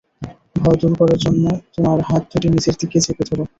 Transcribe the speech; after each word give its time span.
ভয় 0.55 0.77
দূর 0.81 0.93
করবার 0.99 1.19
জন্য 1.25 1.43
তোমার 1.73 1.97
হাত 2.09 2.23
দুটি 2.31 2.47
নিজের 2.49 2.75
দিকে 2.81 2.97
চেপে 3.05 3.23
ধর। 3.29 3.39